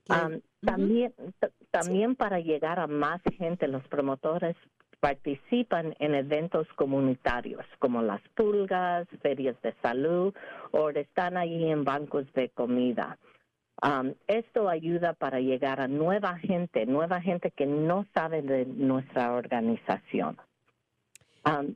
[0.09, 1.15] Um, también,
[1.71, 4.57] también para llegar a más gente, los promotores
[5.05, 10.33] participan en eventos comunitarios como las pulgas, ferias de salud
[10.71, 13.19] o están allí en bancos de comida.
[13.83, 19.35] Um, esto ayuda para llegar a nueva gente, nueva gente que no sabe de nuestra
[19.35, 20.39] organización.
[21.45, 21.75] Um,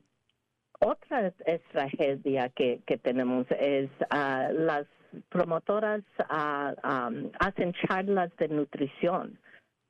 [0.79, 4.87] otra estrategia que, que tenemos es ah, las
[5.29, 9.37] promotoras ah, um, hacen charlas de nutrición.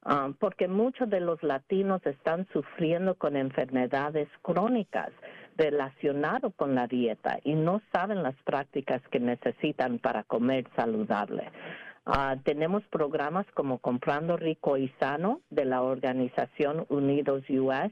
[0.06, 5.10] Um, porque muchos de los latinos están sufriendo con enfermedades crónicas
[5.58, 11.52] relacionadas con la dieta y no saben las prácticas que necesitan para comer saludable.
[12.06, 17.92] Ah, tenemos programas como Comprando Rico y Sano de la organización Unidos US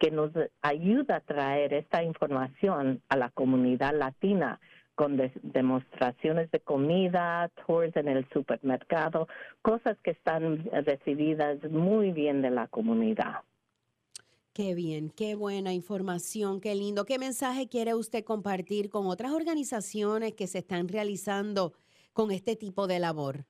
[0.00, 4.58] que nos ayuda a traer esta información a la comunidad latina
[4.94, 9.28] con des- demostraciones de comida, tours en el supermercado,
[9.62, 13.42] cosas que están recibidas muy bien de la comunidad.
[14.52, 17.04] Qué bien, qué buena información, qué lindo.
[17.04, 21.72] ¿Qué mensaje quiere usted compartir con otras organizaciones que se están realizando
[22.12, 23.46] con este tipo de labor?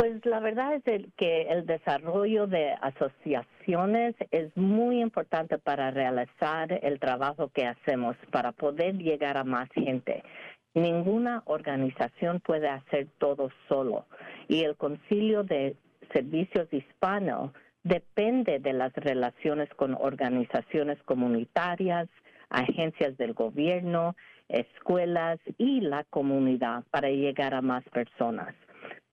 [0.00, 6.72] Pues la verdad es el- que el desarrollo de asociaciones es muy importante para realizar
[6.82, 10.22] el trabajo que hacemos, para poder llegar a más gente.
[10.72, 14.06] Ninguna organización puede hacer todo solo
[14.48, 15.76] y el Concilio de
[16.14, 17.52] Servicios Hispano
[17.84, 22.08] depende de las relaciones con organizaciones comunitarias,
[22.48, 24.16] agencias del gobierno,
[24.48, 28.54] escuelas y la comunidad para llegar a más personas.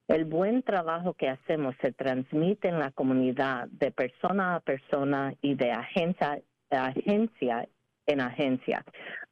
[0.08, 5.55] El buen trabajo que hacemos se transmite en la comunidad de persona a persona y
[5.55, 7.68] de agencia, agencia
[8.05, 8.86] en agencia.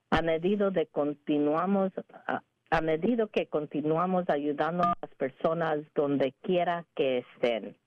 [0.09, 1.93] A medida de continuamos
[2.27, 2.81] a, a
[3.31, 7.77] que continuamos ayudando a las personas donde quiera que estén.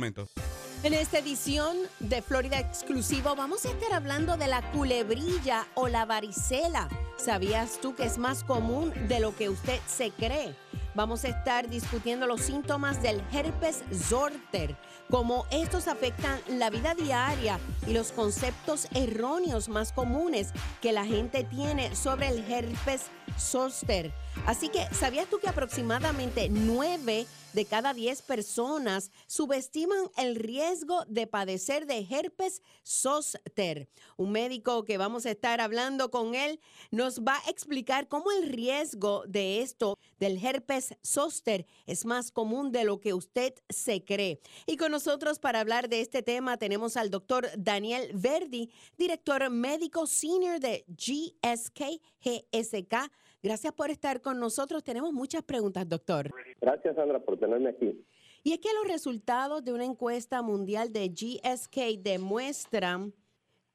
[0.83, 6.05] En esta edición de Florida Exclusivo vamos a estar hablando de la culebrilla o la
[6.05, 6.89] varicela.
[7.17, 10.55] ¿Sabías tú que es más común de lo que usted se cree?
[10.95, 14.77] Vamos a estar discutiendo los síntomas del herpes zoster,
[15.11, 21.45] cómo estos afectan la vida diaria y los conceptos erróneos más comunes que la gente
[21.45, 23.07] tiene sobre el herpes
[23.39, 24.13] zoster.
[24.47, 31.27] Así que, ¿sabías tú que aproximadamente 9 de cada 10 personas subestiman el riesgo de
[31.27, 33.89] padecer de herpes zoster?
[34.17, 36.61] Un médico que vamos a estar hablando con él
[36.91, 42.73] nos va a explicar cómo el riesgo de esto, del herpes zoster, es más común
[42.73, 44.41] de lo que usted se cree.
[44.67, 50.07] Y con nosotros para hablar de este tema tenemos al doctor Daniel Verdi, director médico
[50.07, 53.11] senior de GSK GSK.
[53.45, 54.83] Gracias por estar con nosotros.
[54.83, 56.31] Tenemos muchas preguntas, doctor.
[56.63, 58.03] Gracias, Sandra, por tenerme aquí.
[58.43, 63.13] Y es que los resultados de una encuesta mundial de GSK demuestran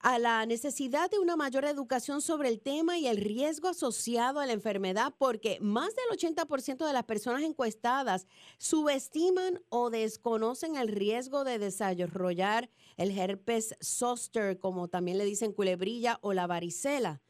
[0.00, 4.46] a la necesidad de una mayor educación sobre el tema y el riesgo asociado a
[4.46, 8.26] la enfermedad, porque más del 80% de las personas encuestadas
[8.58, 16.18] subestiman o desconocen el riesgo de desarrollar el herpes zoster, como también le dicen culebrilla
[16.22, 17.20] o la varicela.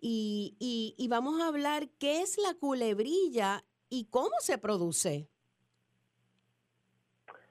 [0.00, 5.28] Y, vamos a hablar qué es la culebrilla y cómo se produce.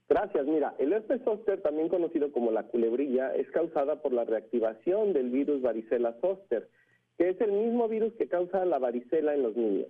[0.10, 0.46] Gracias.
[0.46, 5.30] Mira, el herpes zoster, también conocido como la culebrilla, es causada por la reactivación del
[5.30, 6.70] virus varicela zoster,
[7.18, 9.88] que es el mismo virus que causa la varicela en los niños.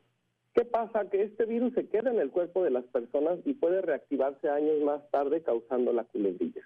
[0.55, 1.07] ¿Qué pasa?
[1.11, 4.81] Que este virus se queda en el cuerpo de las personas y puede reactivarse años
[4.81, 6.63] más tarde causando la culebrilla.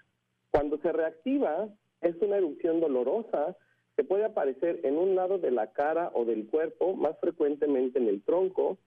[0.50, 1.68] Cuando se reactiva,
[2.00, 3.58] es una erupción dolorosa
[4.04, 8.22] puede aparecer en un lado de la cara o del cuerpo, más frecuentemente en el
[8.24, 8.78] tronco,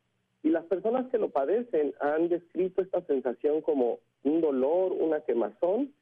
[0.42, 5.94] y las personas que lo padecen han descrito esta sensación como un dolor, una quemazón,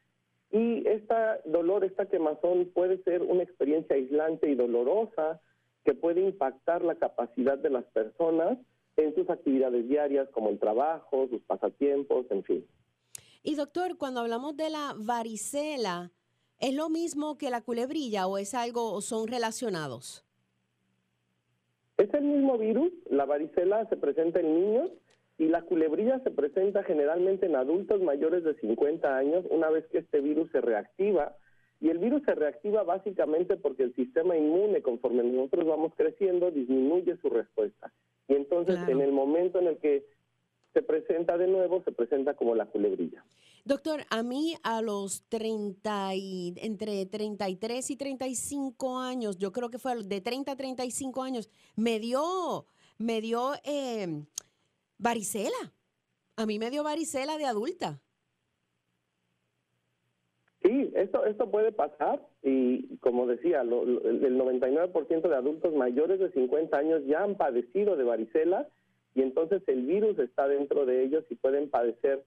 [0.50, 1.14] y este
[1.46, 5.40] dolor, esta quemazón puede ser una experiencia aislante y dolorosa
[5.84, 8.58] que puede impactar la capacidad de las personas
[8.96, 12.66] en sus actividades diarias como el trabajo, sus pasatiempos, en fin.
[13.42, 16.12] Y doctor, cuando hablamos de la varicela,
[16.62, 20.24] ¿es lo mismo que la culebrilla o es algo o son relacionados?
[21.98, 24.90] Es el mismo virus, la varicela se presenta en niños
[25.38, 29.98] y la culebrilla se presenta generalmente en adultos mayores de 50 años una vez que
[29.98, 31.36] este virus se reactiva.
[31.80, 37.16] Y el virus se reactiva básicamente porque el sistema inmune, conforme nosotros vamos creciendo, disminuye
[37.16, 37.92] su respuesta.
[38.28, 40.06] Y entonces en el momento en el que
[40.74, 43.24] se presenta de nuevo, se presenta como la culebrilla.
[43.64, 49.78] Doctor, a mí a los 30 y, entre 33 y 35 años, yo creo que
[49.78, 52.66] fue de 30 a 35 años, me dio,
[52.98, 54.24] me dio eh,
[54.98, 55.72] varicela.
[56.36, 58.00] A mí me dio varicela de adulta.
[60.62, 66.18] Sí, esto, esto puede pasar y como decía, lo, lo, el 99% de adultos mayores
[66.18, 68.68] de 50 años ya han padecido de varicela
[69.14, 72.24] y entonces el virus está dentro de ellos y pueden padecer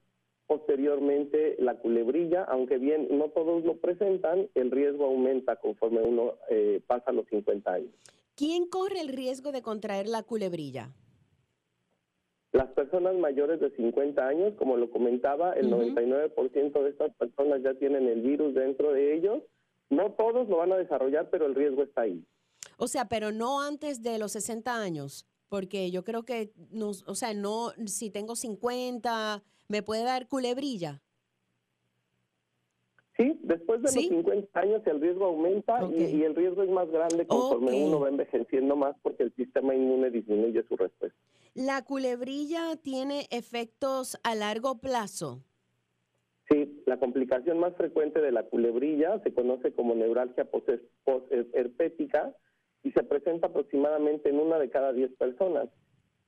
[0.48, 6.82] posteriormente la culebrilla, aunque bien no todos lo presentan, el riesgo aumenta conforme uno eh,
[6.86, 7.91] pasa los 50 años.
[8.36, 10.91] ¿Quién corre el riesgo de contraer la culebrilla?
[12.52, 15.93] Las personas mayores de 50 años, como lo comentaba, el uh -huh.
[15.93, 19.43] 99% de estas personas ya tienen el virus dentro de ellos.
[19.89, 22.24] No todos lo van a desarrollar, pero el riesgo está ahí.
[22.78, 27.16] O sea, pero no antes de los 60 años, porque yo creo que, no, o
[27.16, 31.01] sea, no, si tengo 50, ¿me puede dar culebrilla?
[33.18, 34.09] Sí, después de ¿Sí?
[34.09, 36.16] los 50 años el riesgo aumenta okay.
[36.16, 37.84] y, y, el riesgo es más grande conforme okay.
[37.84, 41.18] uno va envejeciendo más porque el sistema inmune disminuye su respuesta.
[41.53, 45.41] ¿La culebrilla tiene efectos a largo plazo?
[46.49, 52.36] Sí, la complicación más frecuente de la culebrilla se conoce como neuralgia posherpética
[52.84, 55.70] y se presenta aproximadamente en una de cada 10 personas.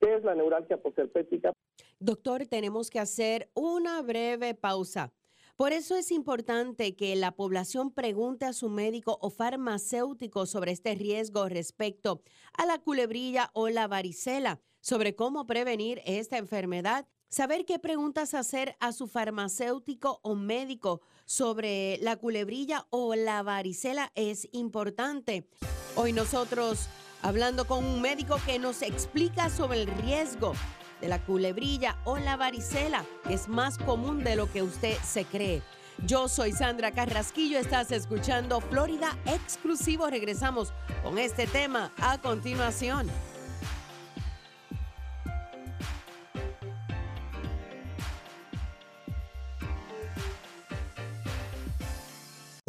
[0.00, 1.52] ¿Qué es la neuralgia posherpética?
[2.00, 5.12] Doctor, tenemos que hacer una breve pausa.
[5.56, 10.94] Por eso es importante que la población pregunte a su médico o farmacéutico sobre este
[10.94, 12.22] riesgo respecto
[12.52, 18.74] a la culebrilla o la varicela, sobre cómo prevenir esta enfermedad Saber qué preguntas hacer
[18.80, 25.46] a su farmacéutico o médico sobre la culebrilla o la varicela es importante.
[25.94, 26.88] Hoy nosotros
[27.20, 30.54] hablando con un médico que nos explica sobre el riesgo
[31.00, 35.24] de la culebrilla o la varicela, que es más común de lo que usted se
[35.24, 35.62] cree.
[36.06, 40.08] Yo soy Sandra Carrasquillo, estás escuchando Florida Exclusivo.
[40.08, 40.72] Regresamos
[41.02, 43.08] con este tema a continuación.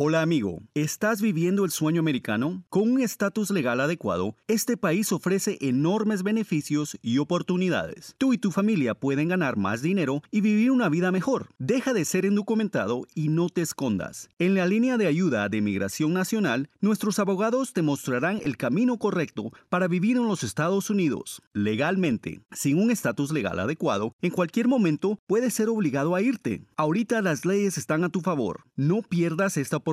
[0.01, 2.63] Hola amigo, ¿estás viviendo el sueño americano?
[2.69, 8.15] Con un estatus legal adecuado, este país ofrece enormes beneficios y oportunidades.
[8.17, 11.49] Tú y tu familia pueden ganar más dinero y vivir una vida mejor.
[11.57, 14.29] Deja de ser indocumentado y no te escondas.
[14.39, 19.51] En la línea de ayuda de Migración Nacional, nuestros abogados te mostrarán el camino correcto
[19.67, 21.41] para vivir en los Estados Unidos.
[21.51, 26.63] Legalmente, sin un estatus legal adecuado, en cualquier momento puedes ser obligado a irte.
[26.77, 28.63] Ahorita las leyes están a tu favor.
[28.77, 29.88] No pierdas esta oportunidad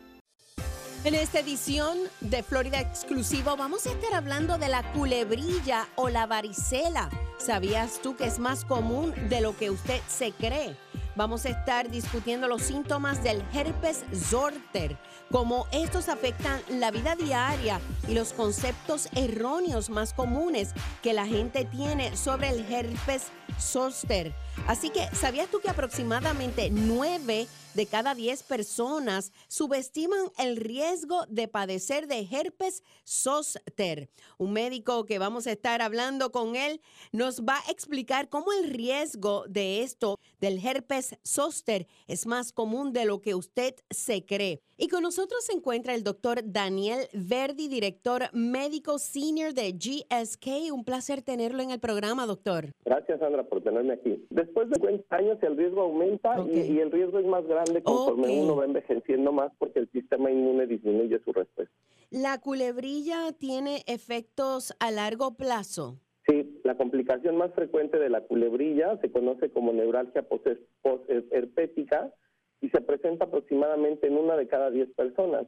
[1.05, 6.25] En esta edición de Florida Exclusivo vamos a estar hablando de la culebrilla o la
[6.25, 7.09] varicela.
[7.37, 10.75] ¿Sabías tú que es más común de lo que usted se cree?
[11.15, 14.97] Vamos a estar discutiendo los síntomas del herpes zoster,
[15.31, 21.65] cómo estos afectan la vida diaria y los conceptos erróneos más comunes que la gente
[21.65, 23.27] tiene sobre el herpes
[23.59, 24.33] zoster.
[24.67, 31.47] Así que, ¿sabías tú que aproximadamente 9 de cada 10 personas subestiman el riesgo de
[31.47, 34.09] padecer de herpes zoster?
[34.37, 38.69] Un médico que vamos a estar hablando con él nos va a explicar cómo el
[38.69, 44.61] riesgo de esto, del herpes zoster, es más común de lo que usted se cree.
[44.81, 50.71] Y con nosotros se encuentra el doctor Daniel Verdi, director médico senior de GSK.
[50.71, 52.67] Un placer tenerlo en el programa, doctor.
[52.85, 54.25] Gracias, Sandra, por tenerme aquí.
[54.29, 58.55] Después de 50 años el riesgo aumenta y, el riesgo es más grande conforme uno
[58.55, 61.73] va envejeciendo más porque el sistema inmune disminuye su respuesta.
[62.11, 65.99] ¿La culebrilla tiene efectos a largo plazo?
[66.27, 72.13] Sí, la complicación más frecuente de la culebrilla se conoce como neuralgia post-herpética
[72.61, 75.47] y se presenta aproximadamente en una de cada 10 personas.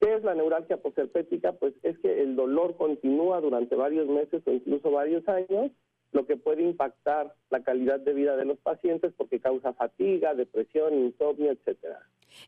[0.00, 1.52] ¿Qué es la neuralgia posherpética?
[1.52, 5.72] Pues es que el dolor continúa durante varios meses o incluso varios años,
[6.14, 10.94] lo que puede impactar la calidad de vida de los pacientes porque causa fatiga, depresión,
[10.94, 12.00] insomnio, etcétera.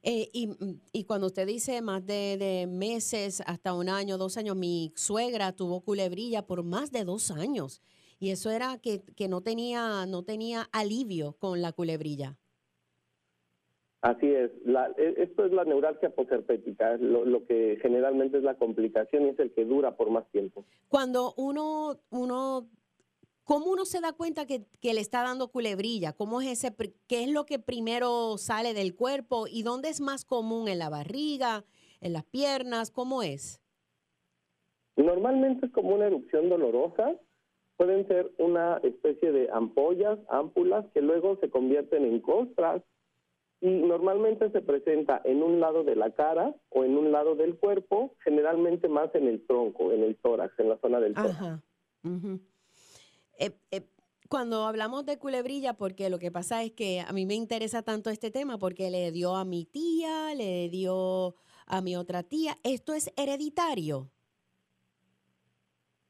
[0.02, 0.50] Eh, y,
[0.92, 5.52] y cuando usted dice más de, de meses, hasta un año, dos años, mi suegra
[5.52, 7.82] tuvo culebrilla por más de dos años.
[8.20, 12.36] Y eso era que, que no, tenía, no tenía alivio con la culebrilla.
[14.00, 18.54] Así es, la- e- esto es la neuralgia posherpética, lo, lo que generalmente es la
[18.54, 20.64] complicación y es el que dura por más tiempo.
[20.88, 22.68] Cuando uno, uno,
[23.46, 26.12] ¿cómo uno se da cuenta que, que le está dando culebrilla?
[26.12, 26.74] ¿Cómo es ese,
[27.06, 30.68] qué es lo que primero sale del cuerpo y dónde es más común?
[30.68, 31.64] ¿En la barriga,
[32.00, 32.90] en las piernas?
[32.90, 33.62] ¿Cómo es?
[34.96, 37.14] Normalmente es como una erupción dolorosa,
[37.76, 42.82] pueden ser una especie de ampollas, ámpulas, que luego se convierten en costras
[43.60, 47.56] y normalmente se presenta en un lado de la cara o en un lado del
[47.56, 51.34] cuerpo, generalmente más en el tronco, en el tórax, en la zona del tórax.
[51.34, 51.62] Ajá.
[52.02, 52.40] ujú.
[53.38, 53.82] Eh, eh,
[54.28, 58.10] cuando hablamos de culebrilla, porque lo que pasa es que a mí me interesa tanto
[58.10, 62.56] este tema porque le dio a mi tía, le dio a mi otra tía.
[62.64, 64.10] ¿Esto es hereditario?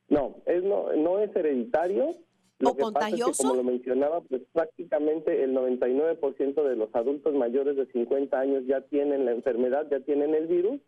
[0.09, 2.17] No, es no, no es hereditario.
[2.59, 3.43] Lo ¿O que pasa es que, contagioso?
[3.43, 8.81] como lo mencionaba, pues prácticamente el 99% de los adultos mayores de 50 años ya
[8.83, 10.81] tienen la enfermedad, ya tienen el virus.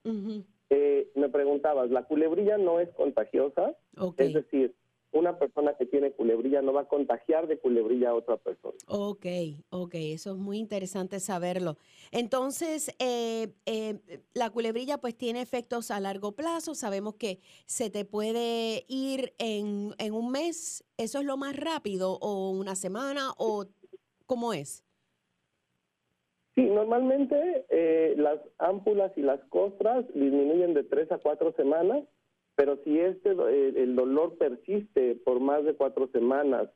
[0.70, 3.76] Eh, me preguntabas, ¿la culebrilla no es contagiosa?
[4.16, 4.74] Es decir,
[5.12, 8.74] una persona que tiene culebrilla no va a contagiar de culebrilla a otra persona.
[8.86, 9.26] Ok,
[9.70, 11.76] ok, eso es muy interesante saberlo.
[12.12, 13.98] Entonces, eh, eh,
[14.34, 16.74] la culebrilla pues tiene efectos a largo plazo.
[16.74, 22.18] Sabemos que se te puede ir en, en un mes, ¿eso es lo más rápido?
[22.20, 23.30] ¿O una semana?
[23.38, 23.66] ¿O
[24.26, 24.84] cómo es?
[26.54, 32.02] Sí, normalmente eh, las ámpulas y las costras disminuyen de tres a cuatro semanas,
[32.58, 36.68] pero si este el dolor persiste por más de cuatro semanas,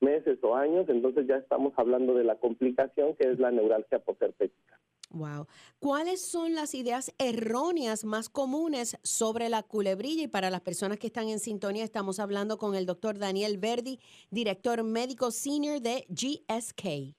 [0.00, 4.80] meses o años, entonces ya estamos hablando de la complicación que es la neuralgia posherpética.
[5.10, 5.46] Wow.
[5.78, 10.22] ¿Cuáles son las ideas erróneas más comunes sobre la culebrilla?
[10.22, 14.00] Y para las personas que están en sintonía, estamos hablando con el doctor Daniel Verdi,
[14.30, 17.14] director médico senior de GSK.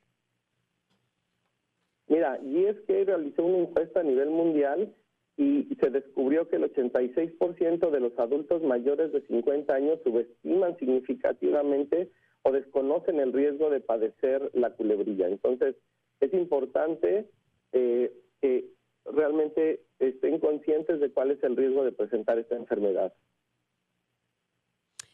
[2.08, 4.92] Mira, GSK realizó una encuesta a nivel mundial
[5.38, 12.12] y se descubrió que el 86% de los adultos mayores de 50 años subestiman significativamente
[12.42, 15.28] o desconocen el riesgo de padecer la culebrilla.
[15.28, 15.76] Entonces,
[16.20, 17.30] es importante
[17.72, 18.12] eh,
[18.42, 18.66] que
[19.06, 23.14] realmente estén conscientes de cuál es el riesgo de presentar esta enfermedad.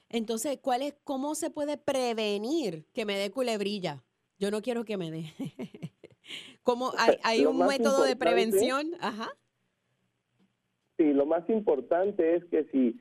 [0.09, 4.03] Entonces, ¿cuál es, ¿cómo se puede prevenir que me dé culebrilla?
[4.37, 5.33] Yo no quiero que me dé.
[6.63, 6.93] ¿Cómo
[7.23, 8.91] hay, un método de prevención?
[9.01, 9.29] Ajá.
[11.03, 12.97] Sí, lo más importante es que si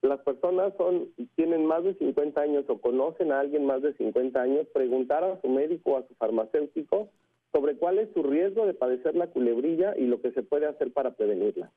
[0.00, 4.40] las personas son tienen más de 50 años o conocen a alguien más de 50
[4.40, 7.10] años, preguntar a su médico o a su farmacéutico
[7.52, 10.94] sobre cuál es su riesgo de padecer la culebrilla y lo que se puede hacer
[10.94, 11.70] para prevenirla.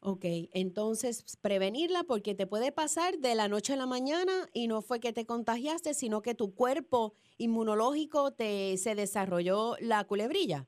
[0.00, 4.82] Ok, entonces prevenirla porque te puede pasar de la noche a la mañana y no
[4.82, 10.66] fue que te contagiaste, sino que tu cuerpo inmunológico te se desarrolló la culebrilla.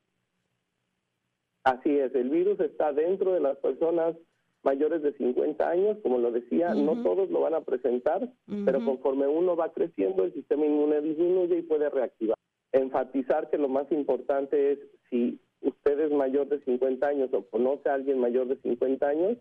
[1.66, 4.14] Así es, el virus está dentro de las personas
[4.62, 8.32] mayores de 50 años, como lo decía, no todos lo van a presentar,
[8.64, 12.36] pero conforme uno va creciendo, el sistema inmune disminuye y puede reactivar.
[12.70, 14.78] Enfatizar que lo más importante es
[15.10, 19.36] si usted es mayor de 50 años o conoce a alguien mayor de 50 años,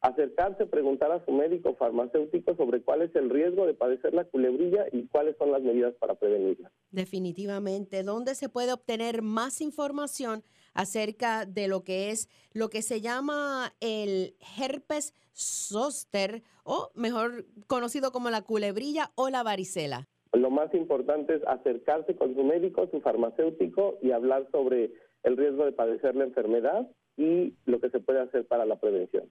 [0.00, 4.86] acercarse, preguntar a su médico farmacéutico sobre cuál es el riesgo de padecer la culebrilla
[4.90, 6.72] y cuáles son las medidas para prevenirla.
[6.90, 8.02] Definitivamente.
[8.02, 10.42] ¿Dónde se puede obtener más información
[10.78, 18.12] acerca de lo que es lo que se llama el herpes zoster o mejor conocido
[18.12, 20.06] como la culebrilla o la varicela?
[20.32, 24.92] Lo más importante es acercarse con su médico, su farmacéutico y hablar sobre
[25.24, 29.28] el riesgo de padecer la enfermedad y lo que se puede hacer para la prevención.